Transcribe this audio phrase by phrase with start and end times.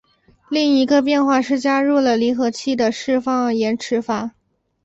[0.49, 4.31] 另一个变化是加入了离合器的释放延迟阀。